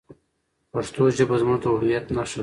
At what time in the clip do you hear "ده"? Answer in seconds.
2.37-2.39